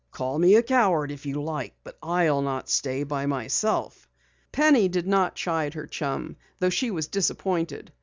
[0.09, 4.07] "Call me a coward if you like I'll not stay by myself!"
[4.51, 7.91] Penny did not chide her chum, though she was disappointed.